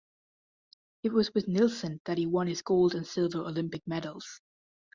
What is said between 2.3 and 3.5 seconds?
his gold and silver